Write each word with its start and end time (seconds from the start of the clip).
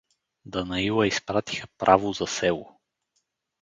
Данаила 0.45 1.07
изпратиха 1.07 1.67
право 1.77 2.13
за 2.13 2.27
село. 2.27 2.79